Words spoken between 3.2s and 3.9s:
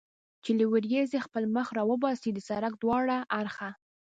اړخه.